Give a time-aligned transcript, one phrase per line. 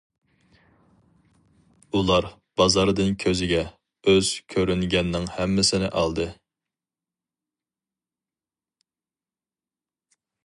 [1.97, 2.27] ئۇلار
[2.61, 3.59] بازاردىن كۆزىگە
[4.13, 6.27] ئۇز كۆرۈنگەننىڭ ھەممىسىنى ئالدى.